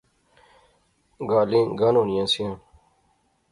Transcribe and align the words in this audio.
گالیں 1.29 1.65
گانونیاں 1.79 2.27
سیاں 2.31 2.55